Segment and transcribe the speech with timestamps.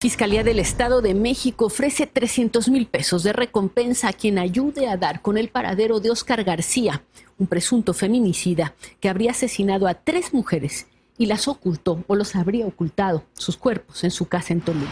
[0.00, 4.96] Fiscalía del Estado de México ofrece 300 mil pesos de recompensa a quien ayude a
[4.96, 7.02] dar con el paradero de Oscar García,
[7.36, 12.64] un presunto feminicida que habría asesinado a tres mujeres y las ocultó o los habría
[12.64, 14.86] ocultado sus cuerpos en su casa en Toluca.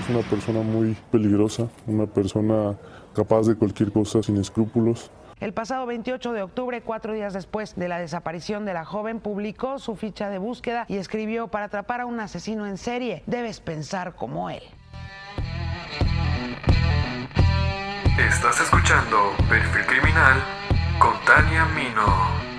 [0.00, 2.78] Es una persona muy peligrosa, una persona
[3.12, 5.10] capaz de cualquier cosa sin escrúpulos.
[5.44, 9.78] El pasado 28 de octubre, cuatro días después de la desaparición de la joven, publicó
[9.78, 14.14] su ficha de búsqueda y escribió, para atrapar a un asesino en serie, debes pensar
[14.14, 14.62] como él.
[18.18, 20.42] Estás escuchando Perfil Criminal
[20.98, 22.53] con Tania Mino.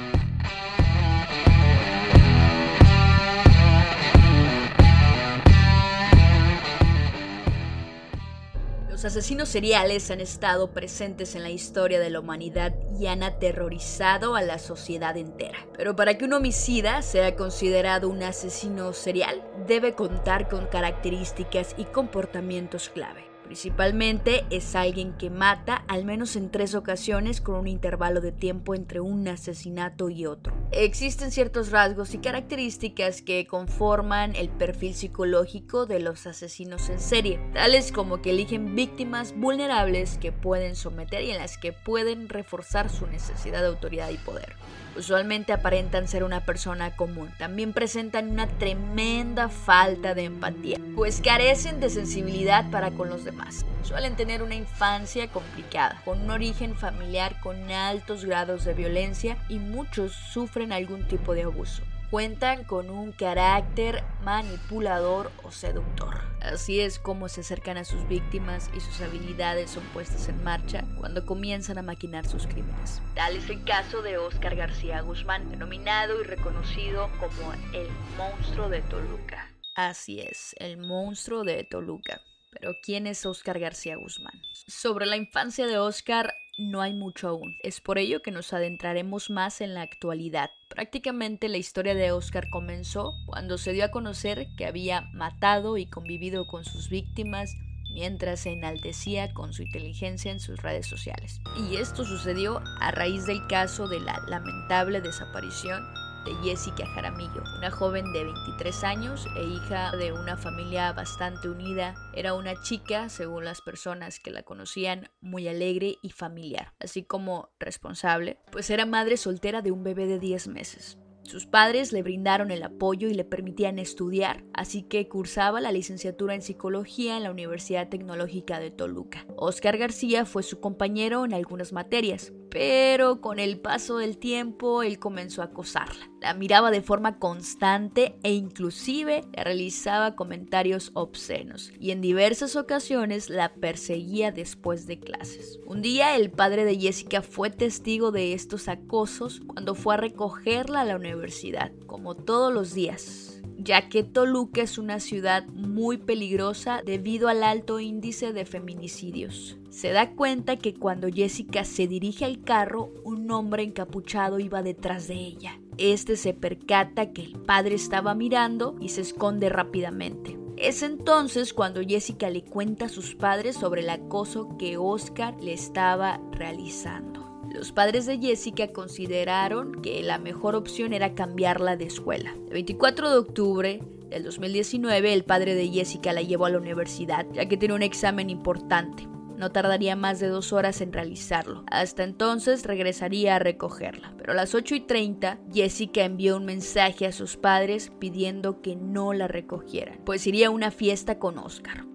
[8.96, 14.38] Los asesinos seriales han estado presentes en la historia de la humanidad y han aterrorizado
[14.38, 15.58] a la sociedad entera.
[15.76, 21.84] Pero para que un homicida sea considerado un asesino serial, debe contar con características y
[21.84, 23.35] comportamientos clave.
[23.46, 28.74] Principalmente es alguien que mata al menos en tres ocasiones con un intervalo de tiempo
[28.74, 30.52] entre un asesinato y otro.
[30.72, 37.40] Existen ciertos rasgos y características que conforman el perfil psicológico de los asesinos en serie,
[37.54, 42.90] tales como que eligen víctimas vulnerables que pueden someter y en las que pueden reforzar
[42.90, 44.56] su necesidad de autoridad y poder.
[44.96, 47.30] Usualmente aparentan ser una persona común.
[47.38, 53.66] También presentan una tremenda falta de empatía, pues carecen de sensibilidad para con los demás.
[53.84, 59.60] Suelen tener una infancia complicada, con un origen familiar con altos grados de violencia y
[59.60, 61.84] muchos sufren algún tipo de abuso
[62.16, 66.22] cuentan con un carácter manipulador o seductor.
[66.40, 70.86] Así es como se acercan a sus víctimas y sus habilidades son puestas en marcha
[70.98, 73.02] cuando comienzan a maquinar sus crímenes.
[73.16, 78.80] Tal es el caso de Oscar García Guzmán, denominado y reconocido como el monstruo de
[78.84, 79.52] Toluca.
[79.76, 82.22] Así es, el monstruo de Toluca.
[82.54, 84.42] Pero ¿quién es Oscar García Guzmán?
[84.54, 87.58] Sobre la infancia de Oscar no hay mucho aún.
[87.64, 90.52] Es por ello que nos adentraremos más en la actualidad.
[90.70, 95.86] Prácticamente la historia de Oscar comenzó cuando se dio a conocer que había matado y
[95.86, 97.56] convivido con sus víctimas
[97.94, 101.40] mientras se enaltecía con su inteligencia en sus redes sociales.
[101.70, 105.84] Y esto sucedió a raíz del caso de la lamentable desaparición
[106.26, 111.96] de Jessica Jaramillo, una joven de 23 años e hija de una familia bastante unida.
[112.14, 117.50] Era una chica, según las personas que la conocían, muy alegre y familiar, así como
[117.60, 120.98] responsable, pues era madre soltera de un bebé de 10 meses.
[121.26, 126.36] Sus padres le brindaron el apoyo y le permitían estudiar, así que cursaba la licenciatura
[126.36, 129.26] en psicología en la Universidad Tecnológica de Toluca.
[129.36, 135.00] Oscar García fue su compañero en algunas materias, pero con el paso del tiempo él
[135.00, 136.12] comenzó a acosarla.
[136.26, 143.30] La miraba de forma constante e inclusive le realizaba comentarios obscenos y en diversas ocasiones
[143.30, 145.60] la perseguía después de clases.
[145.68, 150.82] Un día el padre de Jessica fue testigo de estos acosos cuando fue a recogerla
[150.82, 156.82] a la universidad, como todos los días ya que Toluca es una ciudad muy peligrosa
[156.86, 159.58] debido al alto índice de feminicidios.
[159.70, 165.08] Se da cuenta que cuando Jessica se dirige al carro, un hombre encapuchado iba detrás
[165.08, 165.60] de ella.
[165.78, 170.38] Este se percata que el padre estaba mirando y se esconde rápidamente.
[170.58, 175.52] Es entonces cuando Jessica le cuenta a sus padres sobre el acoso que Oscar le
[175.52, 177.26] estaba realizando.
[177.54, 182.34] Los padres de Jessica consideraron que la mejor opción era cambiarla de escuela.
[182.48, 183.80] El 24 de octubre
[184.10, 187.84] del 2019, el padre de Jessica la llevó a la universidad, ya que tiene un
[187.84, 189.08] examen importante.
[189.38, 191.64] No tardaría más de dos horas en realizarlo.
[191.72, 194.14] Hasta entonces regresaría a recogerla.
[194.18, 198.76] Pero a las 8 y 30, Jessica envió un mensaje a sus padres pidiendo que
[198.76, 201.86] no la recogieran, pues iría a una fiesta con Oscar.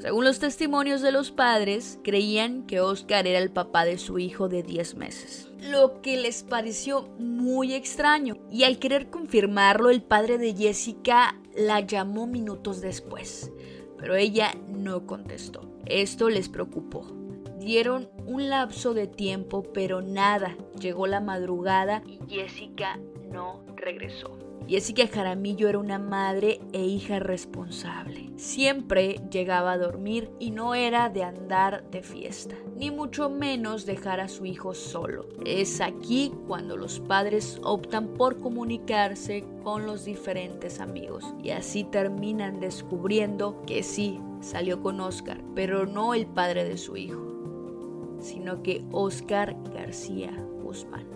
[0.00, 4.48] Según los testimonios de los padres, creían que Oscar era el papá de su hijo
[4.48, 8.36] de 10 meses, lo que les pareció muy extraño.
[8.48, 13.50] Y al querer confirmarlo, el padre de Jessica la llamó minutos después,
[13.98, 15.67] pero ella no contestó.
[15.86, 17.06] Esto les preocupó.
[17.58, 20.56] Dieron un lapso de tiempo, pero nada.
[20.80, 22.98] Llegó la madrugada y Jessica
[23.30, 24.38] no regresó.
[24.68, 28.28] Jessica Jaramillo era una madre e hija responsable.
[28.36, 34.20] Siempre llegaba a dormir y no era de andar de fiesta, ni mucho menos dejar
[34.20, 35.26] a su hijo solo.
[35.46, 42.60] Es aquí cuando los padres optan por comunicarse con los diferentes amigos y así terminan
[42.60, 48.84] descubriendo que sí, salió con Oscar, pero no el padre de su hijo, sino que
[48.92, 50.32] Oscar García
[50.62, 51.06] Guzmán.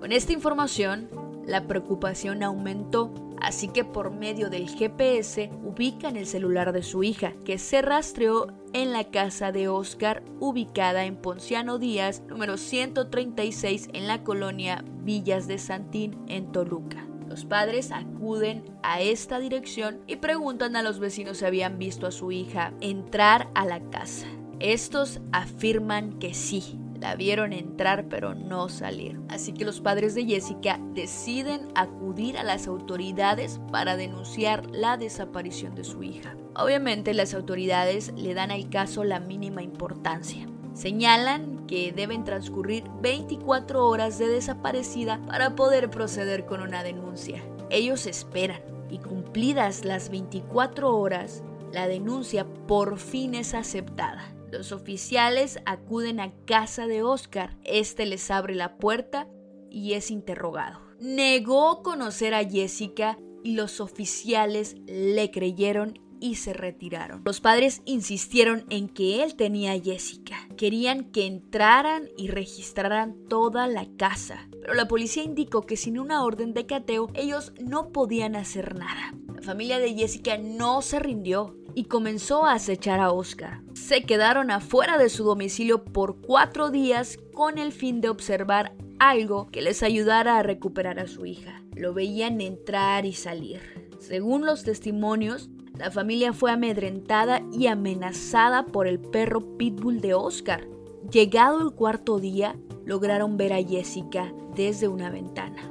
[0.00, 1.08] Con esta información
[1.46, 7.34] la preocupación aumentó, así que por medio del GPS ubican el celular de su hija,
[7.44, 14.08] que se rastreó en la casa de Oscar, ubicada en Ponciano Díaz, número 136 en
[14.08, 17.06] la colonia Villas de Santín, en Toluca.
[17.36, 22.10] Los padres acuden a esta dirección y preguntan a los vecinos si habían visto a
[22.10, 24.26] su hija entrar a la casa.
[24.58, 29.20] Estos afirman que sí, la vieron entrar pero no salir.
[29.28, 35.74] Así que los padres de Jessica deciden acudir a las autoridades para denunciar la desaparición
[35.74, 36.34] de su hija.
[36.54, 40.46] Obviamente las autoridades le dan al caso la mínima importancia.
[40.76, 47.42] Señalan que deben transcurrir 24 horas de desaparecida para poder proceder con una denuncia.
[47.70, 51.42] Ellos esperan y cumplidas las 24 horas,
[51.72, 54.34] la denuncia por fin es aceptada.
[54.52, 57.56] Los oficiales acuden a casa de Oscar.
[57.64, 59.28] Este les abre la puerta
[59.70, 60.80] y es interrogado.
[61.00, 67.22] Negó conocer a Jessica y los oficiales le creyeron y se retiraron.
[67.24, 70.36] Los padres insistieron en que él tenía a Jessica.
[70.56, 74.48] Querían que entraran y registraran toda la casa.
[74.60, 79.14] Pero la policía indicó que sin una orden de cateo ellos no podían hacer nada.
[79.34, 83.60] La familia de Jessica no se rindió y comenzó a acechar a Oscar.
[83.74, 89.50] Se quedaron afuera de su domicilio por cuatro días con el fin de observar algo
[89.50, 91.62] que les ayudara a recuperar a su hija.
[91.74, 93.60] Lo veían entrar y salir.
[94.00, 100.66] Según los testimonios, la familia fue amedrentada y amenazada por el perro pitbull de Oscar.
[101.10, 105.70] Llegado el cuarto día, lograron ver a Jessica desde una ventana.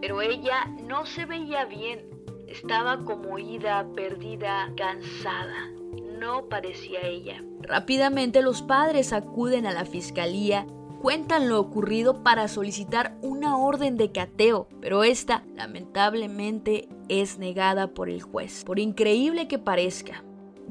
[0.00, 2.18] Pero ella no se veía bien
[2.48, 5.70] estaba como ida, perdida, cansada.
[6.18, 7.42] No parecía ella.
[7.60, 10.66] Rápidamente los padres acuden a la fiscalía,
[11.00, 18.08] cuentan lo ocurrido para solicitar una orden de cateo, pero esta lamentablemente es negada por
[18.08, 18.64] el juez.
[18.64, 20.24] Por increíble que parezca,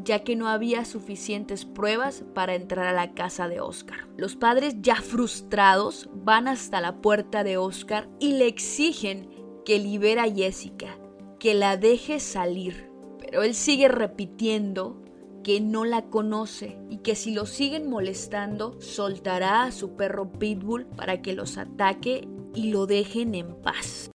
[0.04, 4.08] ya que no había suficientes pruebas para entrar a la casa de Oscar.
[4.18, 9.30] Los padres ya frustrados van hasta la puerta de Oscar y le exigen
[9.66, 10.98] que libera a Jessica,
[11.40, 12.90] que la deje salir.
[13.20, 15.02] Pero él sigue repitiendo
[15.48, 20.86] que no la conoce y que si lo siguen molestando, soltará a su perro Pitbull
[20.88, 24.12] para que los ataque y lo dejen en paz.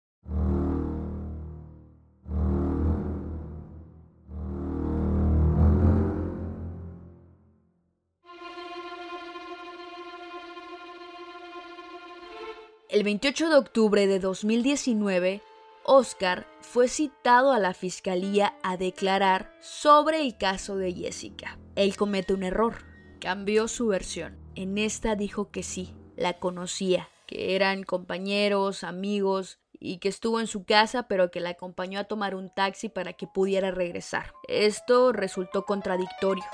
[12.91, 15.41] El 28 de octubre de 2019,
[15.85, 21.59] Oscar fue citado a la fiscalía a declarar sobre el caso de Jessica.
[21.75, 22.75] Él comete un error,
[23.21, 24.39] cambió su versión.
[24.55, 30.47] En esta dijo que sí, la conocía, que eran compañeros, amigos y que estuvo en
[30.47, 34.33] su casa pero que la acompañó a tomar un taxi para que pudiera regresar.
[34.47, 36.45] Esto resultó contradictorio,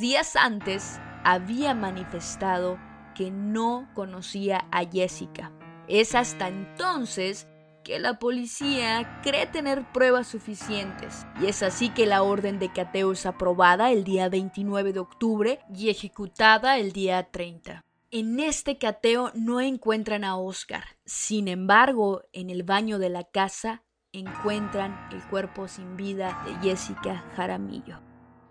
[0.00, 2.78] días antes había manifestado
[3.14, 5.52] que no conocía a Jessica.
[5.88, 7.48] Es hasta entonces
[7.84, 11.26] que la policía cree tener pruebas suficientes.
[11.40, 15.60] Y es así que la orden de cateo es aprobada el día 29 de octubre
[15.74, 17.84] y ejecutada el día 30.
[18.10, 20.96] En este cateo no encuentran a Oscar.
[21.04, 23.82] Sin embargo, en el baño de la casa
[24.12, 28.00] encuentran el cuerpo sin vida de Jessica Jaramillo.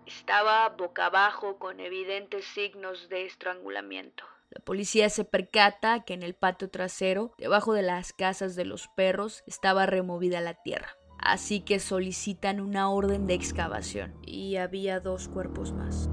[0.06, 4.24] Estaba boca abajo con evidentes signos de estrangulamiento.
[4.50, 8.88] La policía se percata que en el patio trasero, debajo de las casas de los
[8.88, 10.96] perros, estaba removida la tierra.
[11.18, 16.08] Así que solicitan una orden de excavación y había dos cuerpos más.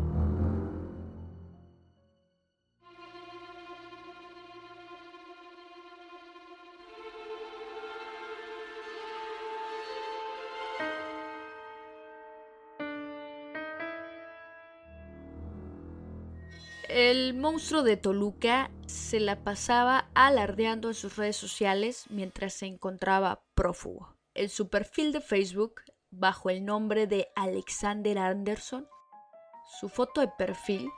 [17.45, 24.17] Monstruo de Toluca se la pasaba alardeando en sus redes sociales mientras se encontraba prófugo.
[24.33, 28.87] En su perfil de Facebook, bajo el nombre de Alexander Anderson,
[29.79, 30.89] su foto de perfil,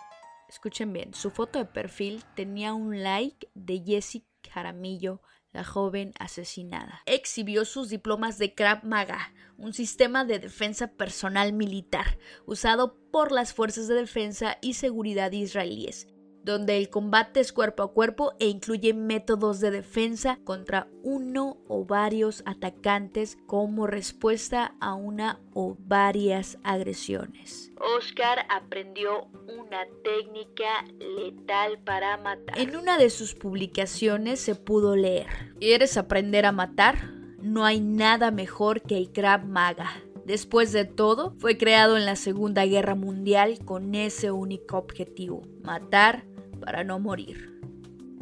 [0.48, 7.02] escuchen bien, su foto de perfil tenía un like de Jessica Jaramillo la joven asesinada.
[7.08, 13.54] Exhibió sus diplomas de Krav Maga, un sistema de defensa personal militar usado por las
[13.54, 16.08] fuerzas de defensa y seguridad israelíes
[16.48, 21.86] donde el combate es cuerpo a cuerpo e incluye métodos de defensa contra uno o
[21.86, 27.72] varios atacantes como respuesta a una o varias agresiones.
[27.98, 32.58] Oscar aprendió una técnica letal para matar.
[32.58, 35.28] En una de sus publicaciones se pudo leer,
[35.60, 37.18] ¿quieres aprender a matar?
[37.40, 40.04] no hay nada mejor que el Krav Maga.
[40.26, 46.26] Después de todo, fue creado en la Segunda Guerra Mundial con ese único objetivo, matar
[46.60, 47.60] para no morir.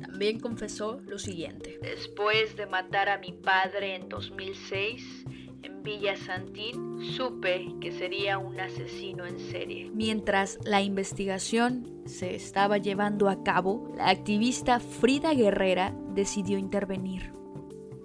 [0.01, 1.79] También confesó lo siguiente.
[1.81, 5.25] Después de matar a mi padre en 2006,
[5.63, 9.89] en Villa Santín, supe que sería un asesino en serie.
[9.93, 17.34] Mientras la investigación se estaba llevando a cabo, la activista Frida Guerrera decidió intervenir.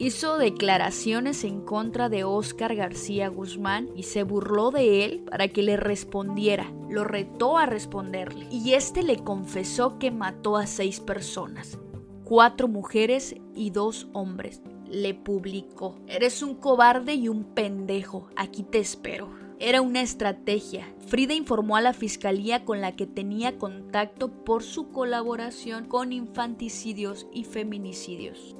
[0.02, 5.62] Hizo declaraciones en contra de Oscar García Guzmán y se burló de él para que
[5.62, 6.72] le respondiera.
[6.88, 11.78] Lo retó a responderle y este le confesó que mató a seis personas,
[12.24, 15.98] cuatro mujeres y dos hombres, le publicó.
[16.06, 19.28] Eres un cobarde y un pendejo, aquí te espero.
[19.58, 20.90] Era una estrategia.
[21.08, 27.26] Frida informó a la fiscalía con la que tenía contacto por su colaboración con infanticidios
[27.34, 28.56] y feminicidios.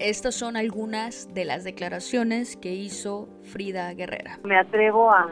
[0.00, 4.38] Estas son algunas de las declaraciones que hizo Frida Guerrera.
[4.44, 5.28] Me atrevo a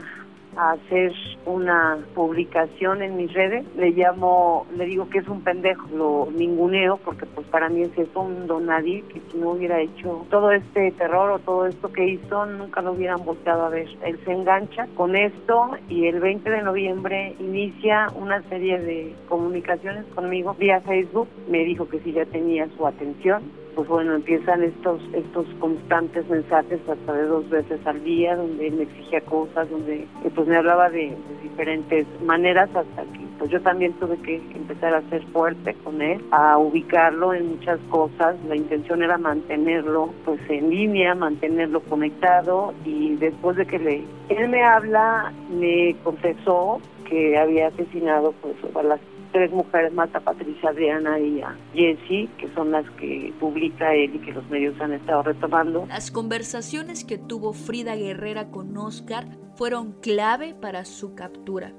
[0.59, 1.13] hacer
[1.47, 3.65] una publicación en mis redes.
[3.77, 7.97] Le llamo, le digo que es un pendejo, lo ninguneo porque pues para mí es
[7.97, 12.07] eso un donadie que si no hubiera hecho todo este terror o todo esto que
[12.07, 13.89] hizo, nunca lo hubieran volteado a ver.
[14.05, 20.05] Él se engancha con esto y el 20 de noviembre inicia una serie de comunicaciones
[20.15, 21.29] conmigo vía Facebook.
[21.49, 23.45] Me dijo que sí ya tenía su atención
[23.79, 28.75] pues bueno, empiezan estos estos constantes mensajes hasta de dos veces al día, donde él
[28.75, 33.61] me exigía cosas, donde eh, pues me hablaba de, diferentes maneras hasta que pues yo
[33.61, 38.35] también tuve que empezar a ser fuerte con él, a ubicarlo en muchas cosas.
[38.49, 44.49] La intención era mantenerlo pues en línea, mantenerlo conectado y después de que le, él
[44.49, 48.99] me habla, me confesó que había asesinado pues a las
[49.33, 54.17] tres mujeres más, a Patricia, Adriana y a Jessie, que son las que publica él
[54.17, 55.87] y que los medios han estado retomando.
[55.89, 61.73] Las conversaciones que tuvo Frida Guerrera con Oscar fueron clave para su captura.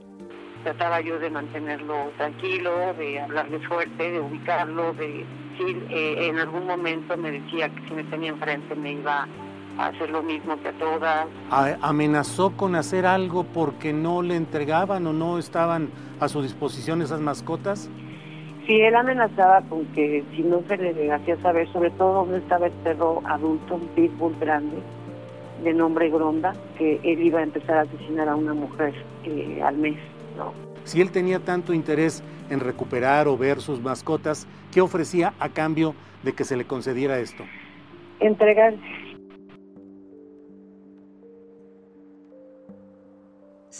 [0.63, 6.68] Trataba yo de mantenerlo tranquilo, de hablarle fuerte, de ubicarlo, de decir, eh, en algún
[6.68, 9.25] momento me decía que si me tenía enfrente me iba
[9.79, 11.27] hacer lo mismo que a todas.
[11.82, 15.89] ¿Amenazó con hacer algo porque no le entregaban o no estaban
[16.20, 17.90] a su disposición esas mascotas?
[18.66, 22.68] Sí, él amenazaba con que si no se le hacía saber, sobre todo dónde estaba
[22.68, 24.78] el perro adulto, un pitbull grande,
[25.64, 28.94] de nombre Gronda, que él iba a empezar a asesinar a una mujer
[29.26, 29.98] eh, al mes.
[30.38, 30.54] ¿no?
[30.84, 35.96] Si él tenía tanto interés en recuperar o ver sus mascotas, ¿qué ofrecía a cambio
[36.24, 37.44] de que se le concediera esto?
[38.20, 39.09] Entregarse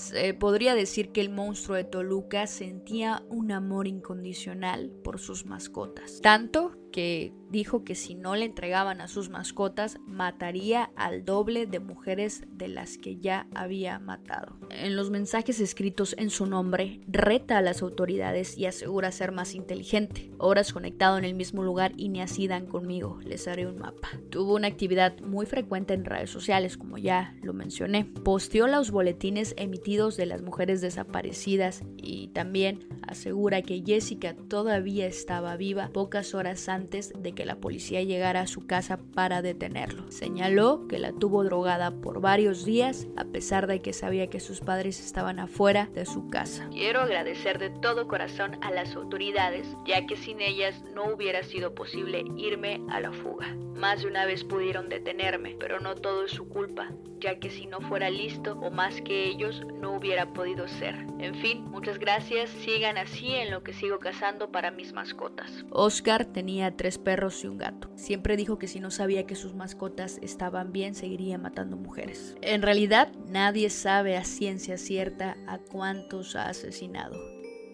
[0.10, 6.20] Se podría decir que el monstruo de Toluca sentía un amor incondicional por sus mascotas,
[6.22, 11.80] tanto que dijo que si no le entregaban a sus mascotas, mataría al doble de
[11.80, 14.58] mujeres de las que ya había matado.
[14.70, 19.56] En los mensajes escritos en su nombre, reta a las autoridades y asegura ser más
[19.56, 20.32] inteligente.
[20.38, 24.10] Horas conectado en el mismo lugar y ni así dan conmigo, les haré un mapa.
[24.30, 28.06] Tuvo una actividad muy frecuente en redes sociales, como ya lo mencioné.
[28.06, 35.58] Posteó los boletines emitidos de las mujeres desaparecidas y también asegura que Jessica todavía estaba
[35.58, 40.12] viva pocas horas antes de que la policía llegara a su casa para detenerlo.
[40.12, 44.60] Señaló que la tuvo drogada por varios días a pesar de que sabía que sus
[44.60, 46.68] padres estaban afuera de su casa.
[46.70, 51.74] Quiero agradecer de todo corazón a las autoridades, ya que sin ellas no hubiera sido
[51.74, 53.56] posible irme a la fuga.
[53.74, 57.66] Más de una vez pudieron detenerme, pero no todo es su culpa, ya que si
[57.66, 60.96] no fuera listo o más que ellos, no hubiera podido ser.
[61.20, 65.66] En fin, muchas gracias, sigan así en lo que sigo cazando para mis mascotas.
[65.70, 67.90] Oscar tenía tres perros y un gato.
[67.96, 72.36] Siempre dijo que si no sabía que sus mascotas estaban bien, seguiría matando mujeres.
[72.42, 77.18] En realidad, nadie sabe a ciencia cierta a cuántos ha asesinado.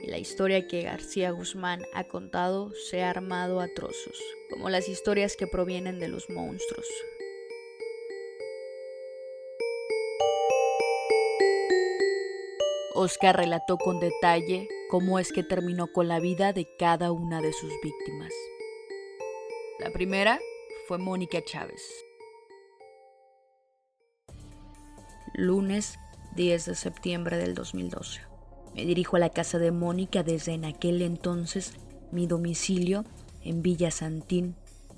[0.07, 4.21] la historia que García Guzmán ha contado se ha armado a trozos,
[4.51, 6.85] como las historias que provienen de los monstruos.
[12.95, 17.51] Oscar relató con detalle cómo es que terminó con la vida de cada una de
[17.51, 18.31] sus víctimas.
[19.79, 20.39] La primera
[20.87, 21.81] fue Mónica Chávez.
[25.33, 25.99] Lunes
[26.35, 28.21] 10 de septiembre del 2012.
[28.73, 31.73] Me dirijo a la casa de Mónica desde en aquel entonces
[32.11, 33.03] mi domicilio
[33.43, 34.55] en Villa Santín.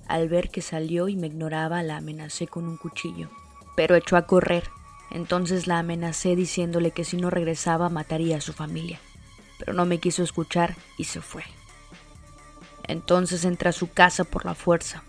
[0.08, 3.30] Al ver que salió y me ignoraba, la amenacé con un cuchillo,
[3.76, 4.64] pero echó a correr.
[5.12, 9.00] Entonces la amenacé diciéndole que si no regresaba mataría a su familia,
[9.58, 11.44] pero no me quiso escuchar y se fue.
[12.84, 15.04] Entonces entré a su casa por la fuerza.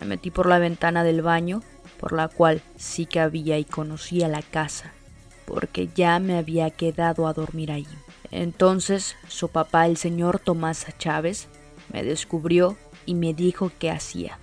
[0.00, 1.62] Me metí por la ventana del baño
[1.98, 4.92] por la cual sí que había y conocía la casa,
[5.46, 7.86] porque ya me había quedado a dormir allí.
[8.30, 11.48] Entonces su papá, el señor Tomás Chávez,
[11.92, 12.76] me descubrió
[13.06, 14.38] y me dijo qué hacía.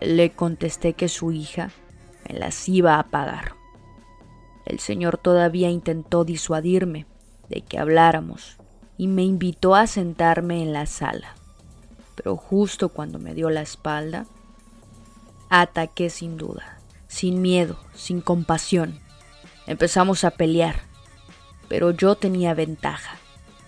[0.00, 1.70] Le contesté que su hija
[2.28, 3.61] me las iba a pagar.
[4.64, 7.06] El señor todavía intentó disuadirme
[7.48, 8.58] de que habláramos
[8.96, 11.34] y me invitó a sentarme en la sala.
[12.14, 14.26] Pero justo cuando me dio la espalda,
[15.48, 16.78] ataqué sin duda,
[17.08, 19.00] sin miedo, sin compasión.
[19.66, 20.82] Empezamos a pelear,
[21.68, 23.16] pero yo tenía ventaja,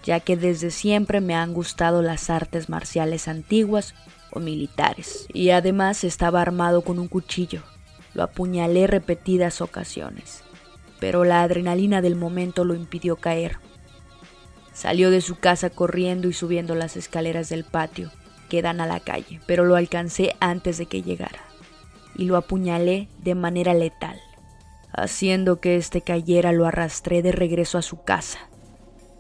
[0.05, 3.95] ya que desde siempre me han gustado las artes marciales antiguas
[4.31, 7.63] o militares, y además estaba armado con un cuchillo.
[8.13, 10.44] Lo apuñalé repetidas ocasiones,
[11.01, 13.59] pero la adrenalina del momento lo impidió caer.
[14.73, 18.11] Salió de su casa corriendo y subiendo las escaleras del patio
[18.49, 21.41] que dan a la calle, pero lo alcancé antes de que llegara,
[22.17, 24.21] y lo apuñalé de manera letal.
[24.93, 28.39] Haciendo que éste cayera lo arrastré de regreso a su casa,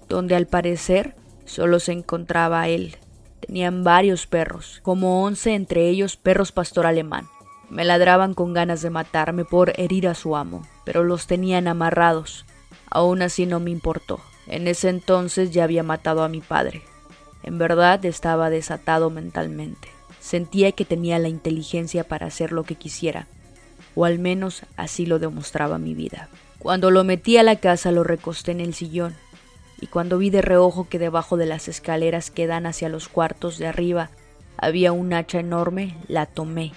[0.08, 2.96] donde al parecer solo se encontraba él.
[3.40, 7.26] Tenían varios perros, como once entre ellos perros pastor alemán.
[7.74, 12.44] Me ladraban con ganas de matarme por herir a su amo, pero los tenían amarrados.
[12.88, 14.20] Aún así no me importó.
[14.46, 16.82] En ese entonces ya había matado a mi padre.
[17.42, 19.88] En verdad estaba desatado mentalmente.
[20.20, 23.26] Sentía que tenía la inteligencia para hacer lo que quisiera,
[23.96, 26.28] o al menos así lo demostraba mi vida.
[26.60, 29.16] Cuando lo metí a la casa lo recosté en el sillón,
[29.80, 33.58] y cuando vi de reojo que debajo de las escaleras que dan hacia los cuartos
[33.58, 34.10] de arriba
[34.56, 36.72] había un hacha enorme, la tomé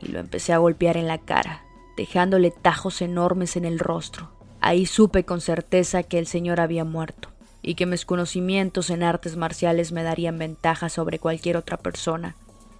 [0.00, 1.64] y lo empecé a golpear en la cara,
[1.96, 4.30] dejándole tajos enormes en el rostro.
[4.60, 7.30] Ahí supe con certeza que el señor había muerto
[7.62, 12.36] y que mis conocimientos en artes marciales me darían ventaja sobre cualquier otra persona.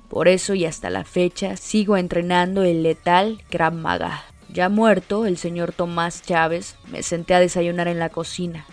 [0.08, 4.22] Por eso y hasta la fecha sigo entrenando el letal Krav Maga.
[4.48, 8.64] Ya muerto, el señor Tomás Chávez, me senté a desayunar en la cocina.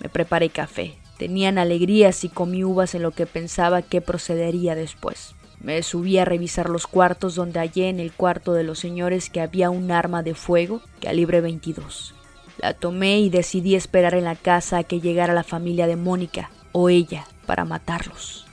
[0.00, 0.98] Me preparé café.
[1.18, 5.34] Tenían alegrías y comí uvas en lo que pensaba que procedería después.
[5.62, 9.40] Me subí a revisar los cuartos donde hallé en el cuarto de los señores que
[9.40, 12.16] había un arma de fuego calibre 22.
[12.58, 16.50] La tomé y decidí esperar en la casa a que llegara la familia de Mónica
[16.72, 18.44] o ella para matarlos.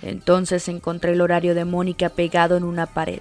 [0.00, 3.20] Entonces encontré el horario de Mónica pegado en una pared.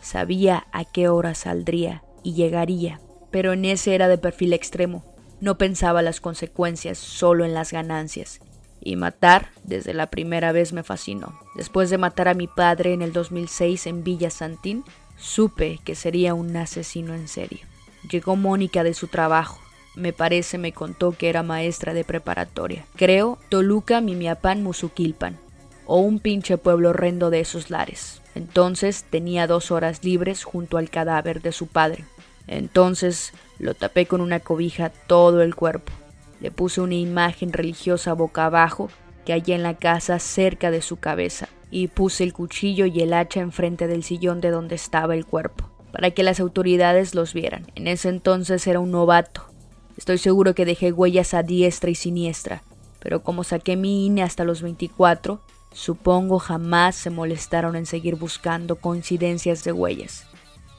[0.00, 5.04] Sabía a qué hora saldría y llegaría, pero en ese era de perfil extremo.
[5.40, 8.40] No pensaba las consecuencias, solo en las ganancias.
[8.80, 11.38] Y matar desde la primera vez me fascinó.
[11.54, 14.84] Después de matar a mi padre en el 2006 en Villa Santín,
[15.16, 17.60] supe que sería un asesino en serio.
[18.10, 19.58] Llegó Mónica de su trabajo.
[19.94, 22.86] Me parece me contó que era maestra de preparatoria.
[22.96, 25.38] Creo Toluca Mimiapan Musuquilpan,
[25.86, 28.22] o un pinche pueblo horrendo de esos lares.
[28.34, 32.04] Entonces tenía dos horas libres junto al cadáver de su padre.
[32.46, 35.92] Entonces lo tapé con una cobija todo el cuerpo.
[36.40, 38.90] Le puse una imagen religiosa boca abajo
[39.24, 43.12] que hallé en la casa cerca de su cabeza y puse el cuchillo y el
[43.12, 47.66] hacha enfrente del sillón de donde estaba el cuerpo para que las autoridades los vieran.
[47.74, 49.46] En ese entonces era un novato.
[49.96, 52.62] Estoy seguro que dejé huellas a diestra y siniestra,
[53.00, 55.40] pero como saqué mi INE hasta los 24,
[55.72, 60.26] supongo jamás se molestaron en seguir buscando coincidencias de huellas.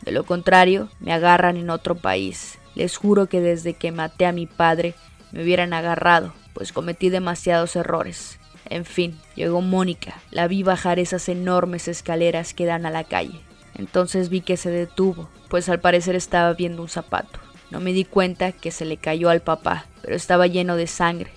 [0.01, 2.57] De lo contrario, me agarran en otro país.
[2.73, 4.95] Les juro que desde que maté a mi padre
[5.31, 8.39] me hubieran agarrado, pues cometí demasiados errores.
[8.65, 10.21] En fin, llegó Mónica.
[10.31, 13.41] La vi bajar esas enormes escaleras que dan a la calle.
[13.75, 17.39] Entonces vi que se detuvo, pues al parecer estaba viendo un zapato.
[17.69, 21.31] No me di cuenta que se le cayó al papá, pero estaba lleno de sangre.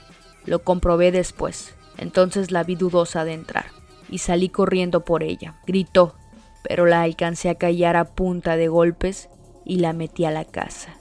[0.45, 1.75] Lo comprobé después.
[1.97, 3.67] Entonces la vi dudosa de entrar
[4.09, 5.61] y salí corriendo por ella.
[5.67, 6.17] Gritó,
[6.63, 9.29] pero la alcancé a callar a punta de golpes
[9.65, 10.99] y la metí a la casa,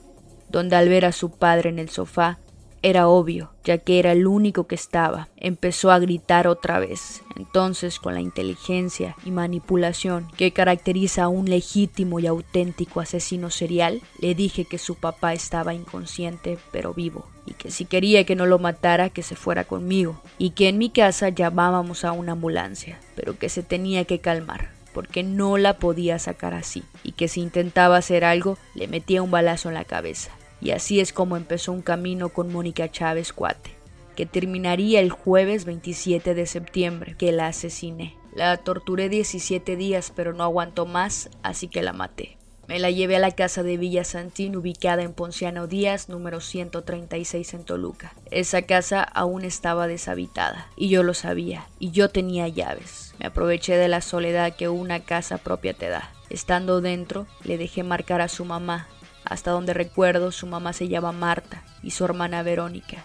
[0.48, 2.38] donde al ver a su padre en el sofá
[2.84, 5.28] era obvio, ya que era el único que estaba.
[5.38, 7.22] Empezó a gritar otra vez.
[7.34, 14.02] Entonces, con la inteligencia y manipulación que caracteriza a un legítimo y auténtico asesino serial,
[14.18, 18.44] le dije que su papá estaba inconsciente pero vivo, y que si quería que no
[18.44, 23.00] lo matara, que se fuera conmigo, y que en mi casa llamábamos a una ambulancia,
[23.16, 27.40] pero que se tenía que calmar porque no la podía sacar así, y que si
[27.40, 30.30] intentaba hacer algo, le metía un balazo en la cabeza.
[30.64, 33.76] Y así es como empezó un camino con Mónica Chávez Cuate,
[34.16, 38.16] que terminaría el jueves 27 de septiembre, que la asesiné.
[38.34, 42.38] La torturé 17 días, pero no aguantó más, así que la maté.
[42.66, 47.52] Me la llevé a la casa de Villa Santín, ubicada en Ponciano Díaz, número 136
[47.52, 48.14] en Toluca.
[48.30, 53.14] Esa casa aún estaba deshabitada, y yo lo sabía, y yo tenía llaves.
[53.18, 56.10] Me aproveché de la soledad que una casa propia te da.
[56.30, 58.88] Estando dentro, le dejé marcar a su mamá.
[59.24, 63.04] Hasta donde recuerdo, su mamá se llama Marta y su hermana Verónica.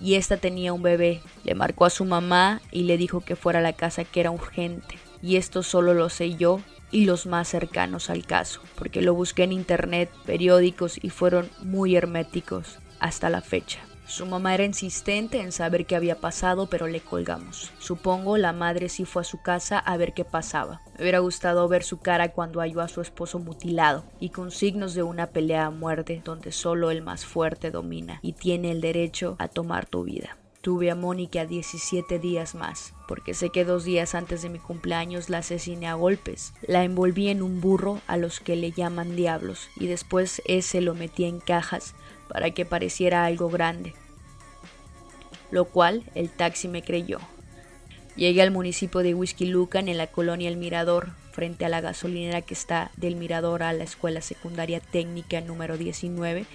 [0.00, 1.20] Y esta tenía un bebé.
[1.44, 4.30] Le marcó a su mamá y le dijo que fuera a la casa que era
[4.30, 4.98] urgente.
[5.22, 9.44] Y esto solo lo sé yo y los más cercanos al caso, porque lo busqué
[9.44, 13.80] en internet, periódicos y fueron muy herméticos hasta la fecha.
[14.10, 17.70] Su mamá era insistente en saber qué había pasado, pero le colgamos.
[17.78, 20.82] Supongo la madre sí fue a su casa a ver qué pasaba.
[20.96, 24.94] Me hubiera gustado ver su cara cuando halló a su esposo mutilado y con signos
[24.94, 29.36] de una pelea a muerte donde solo el más fuerte domina y tiene el derecho
[29.38, 30.36] a tomar tu vida.
[30.60, 35.30] Tuve a Mónica 17 días más, porque sé que dos días antes de mi cumpleaños
[35.30, 36.52] la asesiné a golpes.
[36.66, 40.94] La envolví en un burro a los que le llaman diablos y después ese lo
[40.94, 41.94] metí en cajas
[42.30, 43.92] para que pareciera algo grande,
[45.50, 47.18] lo cual el taxi me creyó.
[48.14, 52.42] Llegué al municipio de Whisky Lucan en la colonia El Mirador, frente a la gasolinera
[52.42, 56.46] que está del Mirador a la escuela secundaria técnica número 19,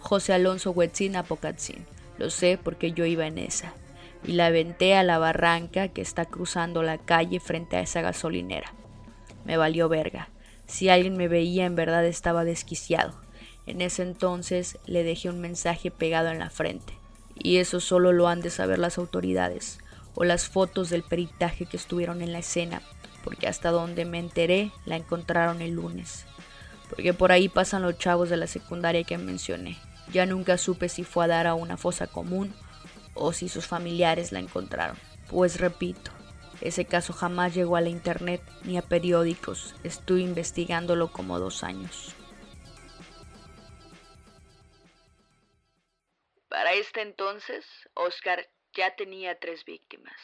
[0.00, 1.84] José Alonso Huetzin Apocatzin.
[2.16, 3.74] Lo sé porque yo iba en esa.
[4.24, 8.72] Y la aventé a la barranca que está cruzando la calle frente a esa gasolinera.
[9.44, 10.28] Me valió verga.
[10.66, 13.20] Si alguien me veía en verdad estaba desquiciado.
[13.68, 16.94] En ese entonces le dejé un mensaje pegado en la frente.
[17.34, 19.78] Y eso solo lo han de saber las autoridades
[20.14, 22.80] o las fotos del peritaje que estuvieron en la escena,
[23.22, 26.24] porque hasta donde me enteré la encontraron el lunes.
[26.88, 29.76] Porque por ahí pasan los chavos de la secundaria que mencioné.
[30.14, 32.54] Ya nunca supe si fue a dar a una fosa común
[33.12, 34.96] o si sus familiares la encontraron.
[35.28, 36.10] Pues repito,
[36.62, 39.74] ese caso jamás llegó a la internet ni a periódicos.
[39.84, 42.14] Estuve investigándolo como dos años.
[46.48, 50.16] Para este entonces, Oscar ya tenía tres víctimas.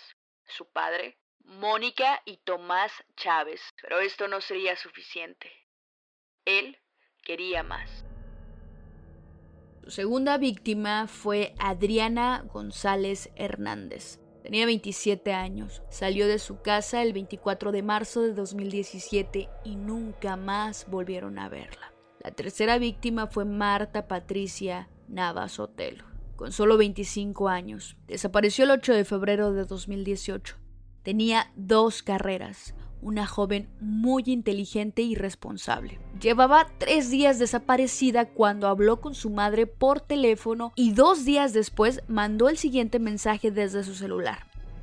[0.47, 3.61] Su padre, Mónica y Tomás Chávez.
[3.81, 5.51] Pero esto no sería suficiente.
[6.45, 6.79] Él
[7.23, 8.05] quería más.
[9.85, 14.19] Su segunda víctima fue Adriana González Hernández.
[14.43, 15.83] Tenía 27 años.
[15.91, 21.49] Salió de su casa el 24 de marzo de 2017 y nunca más volvieron a
[21.49, 21.93] verla.
[22.21, 26.05] La tercera víctima fue Marta Patricia Navas Otelo,
[26.45, 27.97] con solo 25 años.
[28.07, 30.57] Desapareció el 8 de febrero de 2018.
[31.03, 35.99] Tenía dos carreras, una joven muy inteligente y responsable.
[36.21, 42.03] Llevaba tres días desaparecida cuando habló con su madre por teléfono y dos días después
[42.09, 44.41] mandó el siguiente mensaje desde su celular.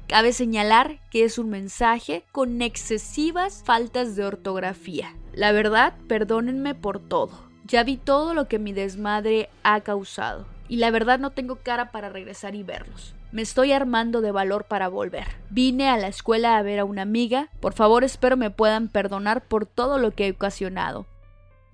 [0.07, 5.15] Cabe señalar que es un mensaje con excesivas faltas de ortografía.
[5.31, 7.51] La verdad, perdónenme por todo.
[7.65, 10.50] Ya vi todo lo que mi desmadre ha causado.
[10.71, 13.13] Y la verdad no tengo cara para regresar y verlos.
[13.33, 15.27] Me estoy armando de valor para volver.
[15.49, 17.49] Vine a la escuela a ver a una amiga.
[17.59, 21.07] Por favor, espero me puedan perdonar por todo lo que he ocasionado.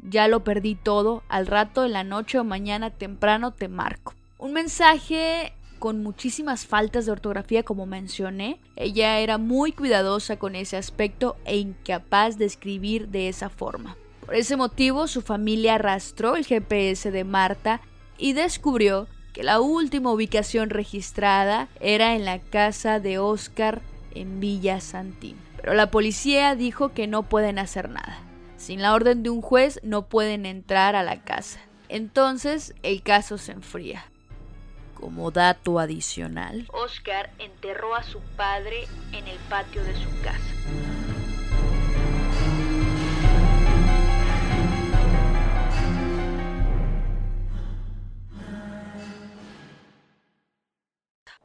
[0.01, 1.21] Ya lo perdí todo.
[1.29, 4.15] Al rato, en la noche o mañana temprano te marco.
[4.39, 8.59] Un mensaje con muchísimas faltas de ortografía como mencioné.
[8.75, 13.95] Ella era muy cuidadosa con ese aspecto e incapaz de escribir de esa forma.
[14.25, 17.79] Por ese motivo, su familia arrastró el GPS de Marta
[18.17, 23.81] y descubrió que la última ubicación registrada era en la casa de Oscar
[24.15, 25.37] en Villa Santín.
[25.57, 28.19] Pero la policía dijo que no pueden hacer nada.
[28.57, 31.59] Sin la orden de un juez no pueden entrar a la casa.
[31.89, 34.05] Entonces el caso se enfría.
[34.95, 40.96] Como dato adicional, Oscar enterró a su padre en el patio de su casa.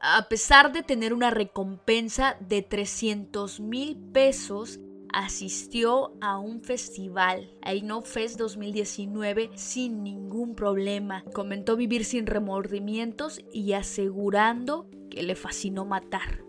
[0.05, 4.81] A pesar de tener una recompensa de 300 mil pesos,
[5.13, 11.23] asistió a un festival, el No Fest 2019, sin ningún problema.
[11.33, 16.43] Comentó vivir sin remordimientos y asegurando que le fascinó matar.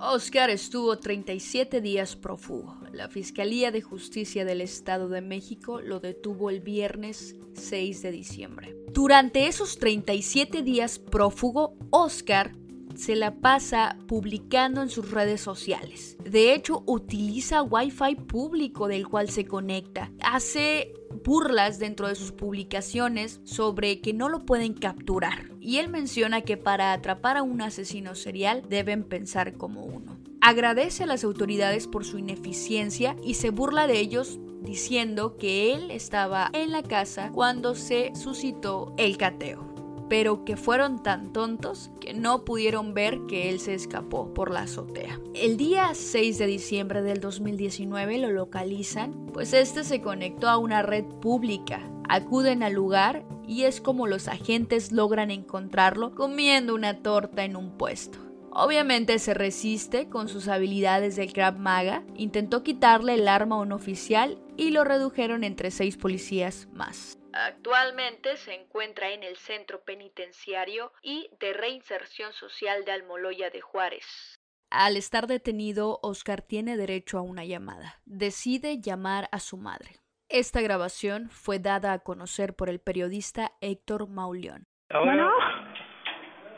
[0.00, 2.79] Oscar estuvo 37 días prófugo.
[2.92, 8.76] La Fiscalía de Justicia del Estado de México lo detuvo el viernes 6 de diciembre.
[8.92, 12.52] Durante esos 37 días prófugo, Oscar
[12.96, 16.16] se la pasa publicando en sus redes sociales.
[16.24, 20.10] De hecho, utiliza Wi-Fi público del cual se conecta.
[20.22, 20.92] Hace
[21.24, 25.50] burlas dentro de sus publicaciones sobre que no lo pueden capturar.
[25.60, 30.19] Y él menciona que para atrapar a un asesino serial deben pensar como uno.
[30.40, 35.90] Agradece a las autoridades por su ineficiencia y se burla de ellos diciendo que él
[35.90, 39.70] estaba en la casa cuando se suscitó el cateo
[40.10, 44.62] pero que fueron tan tontos que no pudieron ver que él se escapó por la
[44.62, 45.20] azotea.
[45.34, 50.82] El día 6 de diciembre del 2019 lo localizan, pues este se conectó a una
[50.82, 51.88] red pública.
[52.08, 57.78] Acuden al lugar y es como los agentes logran encontrarlo comiendo una torta en un
[57.78, 58.29] puesto.
[58.52, 63.72] Obviamente se resiste con sus habilidades del Krav Maga, intentó quitarle el arma a un
[63.72, 67.16] oficial y lo redujeron entre seis policías más.
[67.32, 74.34] Actualmente se encuentra en el Centro Penitenciario y de Reinserción Social de Almoloya de Juárez.
[74.68, 78.00] Al estar detenido, Oscar tiene derecho a una llamada.
[78.04, 79.96] Decide llamar a su madre.
[80.28, 84.64] Esta grabación fue dada a conocer por el periodista Héctor Mauleón.
[84.92, 85.30] Bueno,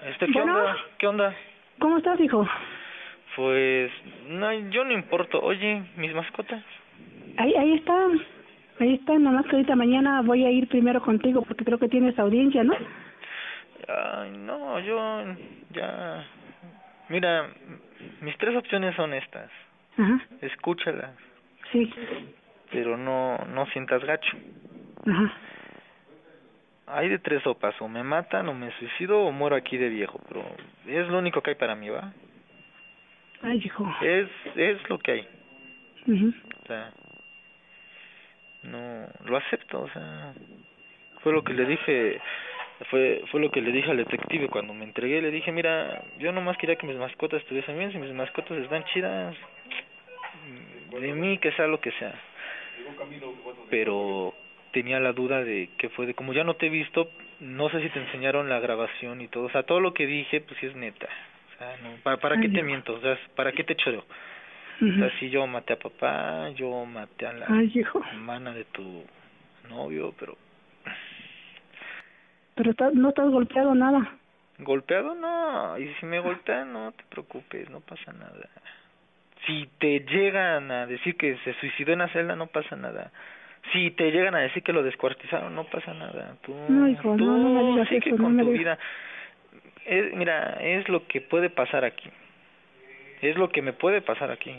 [0.05, 0.77] este, ¿qué onda?
[0.99, 1.37] ¿Qué onda?
[1.83, 2.47] ¿Cómo estás, hijo?
[3.35, 3.91] Pues,
[4.29, 5.43] no, yo no importo.
[5.43, 6.63] Oye, mis mascotas.
[7.37, 8.21] Ahí, ahí están.
[8.79, 11.89] Ahí están, nada más que ahorita mañana voy a ir primero contigo porque creo que
[11.89, 12.75] tienes audiencia, ¿no?
[13.89, 15.25] Ay, no, yo
[15.71, 16.25] ya...
[17.09, 17.49] Mira,
[18.21, 19.51] mis tres opciones son estas.
[19.99, 20.21] Ajá.
[20.41, 21.11] Escúchalas.
[21.73, 21.93] Sí.
[22.71, 24.37] Pero no, no sientas gacho.
[25.05, 25.33] Ajá.
[26.87, 30.21] Hay de tres sopas, o me matan, o me suicido, o muero aquí de viejo,
[30.29, 30.45] pero
[30.87, 32.13] es lo único que hay para mí, ¿va?
[33.43, 33.89] Ay, hijo.
[34.03, 35.29] Es, es lo que hay.
[36.07, 36.93] O sea,
[38.65, 40.35] no, lo acepto, o sea,
[41.21, 42.21] fue lo que le dije,
[42.91, 46.33] fue, fue lo que le dije al detective cuando me entregué, le dije, mira, yo
[46.33, 49.37] nomás quería que mis mascotas estuviesen bien, si mis mascotas están chidas,
[50.91, 52.15] de mí que sea lo que sea.
[53.71, 54.35] Pero
[54.73, 57.81] tenía la duda de que fue de, como ya no te he visto, no sé
[57.83, 60.67] si te enseñaron la grabación y todo, o sea, todo lo que dije, pues sí
[60.67, 61.09] es neta.
[61.55, 62.67] O sea, no, ¿para, para qué Ay, te hijo.
[62.67, 62.95] miento?
[62.95, 64.05] O sea, ¿para qué te choreo?
[64.81, 67.73] O sea, sí, yo maté a papá, yo maté a la Ay,
[68.11, 69.05] hermana de tu
[69.69, 70.37] novio, pero
[72.57, 74.17] Pero no estás golpeado nada.
[74.59, 78.49] golpeado no, y si me golpean no te preocupes, no pasa nada.
[79.47, 83.11] Si te llegan a decir que se suicidó en la celda no pasa nada.
[83.73, 86.37] Si te llegan a decir que lo descuartizaron no pasa nada.
[86.43, 88.79] Tú, No, hijo, tú no, no me digas sigue eso, no con me tu vida.
[89.87, 92.11] Es, mira, es lo que puede pasar aquí.
[93.21, 94.53] Es lo que me puede pasar aquí.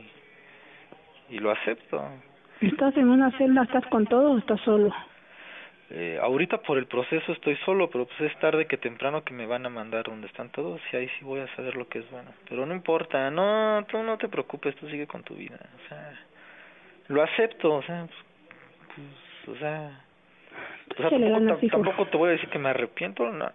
[1.29, 2.01] Y lo acepto.
[2.61, 4.93] ¿Estás en una celda, estás con todo o estás solo?
[5.89, 9.45] Eh, ahorita por el proceso estoy solo, pero pues es tarde que temprano que me
[9.45, 12.09] van a mandar donde están todos y ahí sí voy a saber lo que es
[12.09, 12.31] bueno.
[12.49, 15.59] Pero no importa, no, tú no te preocupes, tú sigue con tu vida.
[15.59, 16.19] O sea,
[17.09, 18.17] lo acepto, o sea, pues,
[18.95, 20.01] pues, o sea,
[20.91, 21.09] o sea
[21.47, 23.51] tampoco, tampoco te voy a decir que me arrepiento, no.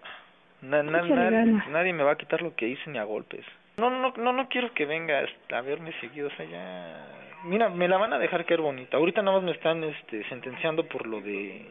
[0.61, 1.31] Na- na- na-
[1.71, 3.45] nadie me va a quitar lo que hice ni a golpes.
[3.77, 7.07] No, no, no, no quiero que vengas a verme seguido, o sea, ya...
[7.45, 8.97] Mira, me la van a dejar caer bonita.
[8.97, 11.65] Ahorita nada más me están este, sentenciando por lo de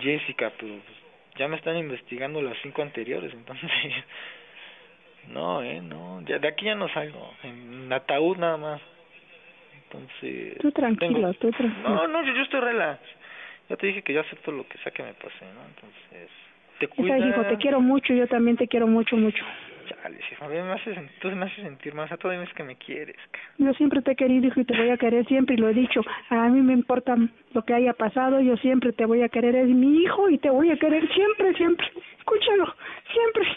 [0.00, 0.98] Jessica, pero pues,
[1.36, 3.70] ya me están investigando las cinco anteriores, entonces...
[5.28, 8.80] No, eh, no, ya, de aquí ya no salgo, en ataúd nada más.
[9.90, 10.58] Entonces...
[10.58, 11.88] Tú tranquilo, tengo- tú tranquilo.
[11.88, 13.00] No, no, yo, yo estoy relax.
[13.68, 15.60] Ya te dije que yo acepto lo que sea que me pase, ¿no?
[15.68, 16.30] Entonces,
[16.78, 19.44] te sabes, hijo, te quiero mucho, yo también te quiero mucho, mucho.
[19.88, 22.62] Chale, sí, a mí me haces, tú me haces sentir más, a todo es que
[22.62, 23.16] me quieres.
[23.58, 25.74] Yo siempre te he querido, hijo, y te voy a querer siempre, y lo he
[25.74, 26.02] dicho.
[26.30, 27.16] A mí me importa
[27.52, 29.54] lo que haya pasado, yo siempre te voy a querer.
[29.56, 31.86] Es mi hijo y te voy a querer siempre, siempre.
[32.18, 32.74] Escúchalo,
[33.12, 33.48] siempre.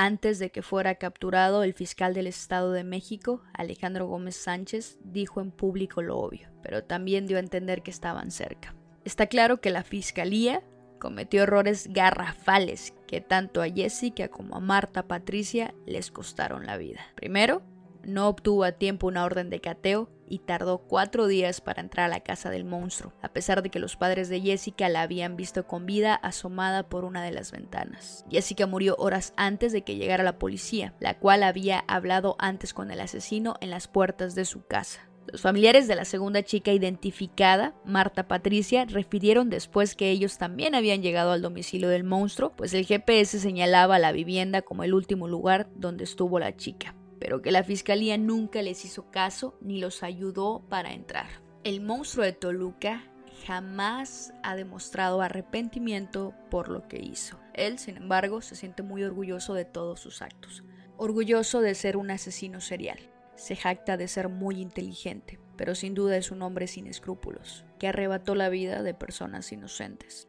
[0.00, 5.40] Antes de que fuera capturado, el fiscal del Estado de México, Alejandro Gómez Sánchez, dijo
[5.40, 8.76] en público lo obvio, pero también dio a entender que estaban cerca.
[9.04, 10.62] Está claro que la fiscalía
[11.00, 17.00] cometió errores garrafales que tanto a Jessica como a Marta Patricia les costaron la vida.
[17.16, 17.62] Primero,
[18.04, 22.14] no obtuvo a tiempo una orden de cateo y tardó cuatro días para entrar a
[22.14, 25.66] la casa del monstruo, a pesar de que los padres de Jessica la habían visto
[25.66, 28.24] con vida asomada por una de las ventanas.
[28.30, 32.90] Jessica murió horas antes de que llegara la policía, la cual había hablado antes con
[32.90, 35.08] el asesino en las puertas de su casa.
[35.30, 41.02] Los familiares de la segunda chica identificada, Marta Patricia, refirieron después que ellos también habían
[41.02, 45.68] llegado al domicilio del monstruo, pues el GPS señalaba la vivienda como el último lugar
[45.74, 50.64] donde estuvo la chica, pero que la fiscalía nunca les hizo caso ni los ayudó
[50.68, 51.28] para entrar.
[51.64, 53.04] El monstruo de Toluca
[53.46, 57.38] jamás ha demostrado arrepentimiento por lo que hizo.
[57.54, 60.64] Él, sin embargo, se siente muy orgulloso de todos sus actos,
[60.96, 62.98] orgulloso de ser un asesino serial.
[63.36, 67.88] Se jacta de ser muy inteligente, pero sin duda es un hombre sin escrúpulos, que
[67.88, 70.28] arrebató la vida de personas inocentes.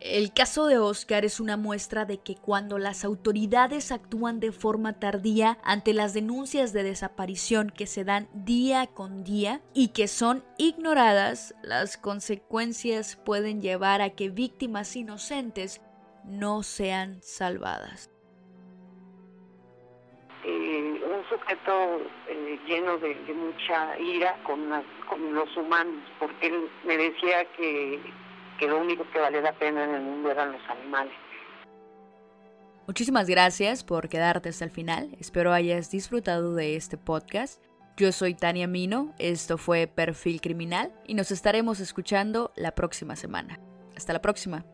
[0.00, 4.98] El caso de Oscar es una muestra de que cuando las autoridades actúan de forma
[4.98, 10.42] tardía ante las denuncias de desaparición que se dan día con día y que son
[10.56, 15.82] ignoradas, las consecuencias pueden llevar a que víctimas inocentes
[16.24, 18.10] no sean salvadas.
[20.46, 24.70] Un sujeto eh, lleno de, mucha ira con,
[25.06, 28.00] con los humanos, porque él me decía que
[28.60, 31.14] que lo único que vale la pena en el mundo eran los animales.
[32.86, 35.16] Muchísimas gracias por quedarte hasta el final.
[35.18, 37.64] Espero hayas disfrutado de este podcast.
[37.96, 43.58] Yo soy Tania Mino, esto fue Perfil Criminal y nos estaremos escuchando la próxima semana.
[43.96, 44.64] Hasta la próxima.